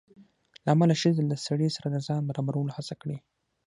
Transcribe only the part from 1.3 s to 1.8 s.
سړي